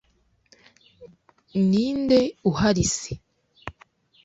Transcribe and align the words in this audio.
ninde 1.69 2.19
uhari 2.49 2.83
se 2.95 3.11